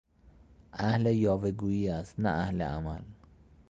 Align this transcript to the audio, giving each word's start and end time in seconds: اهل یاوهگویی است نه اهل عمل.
اهل 0.73 1.05
یاوهگویی 1.15 1.89
است 1.89 2.19
نه 2.19 2.29
اهل 2.29 2.61
عمل. 2.61 3.01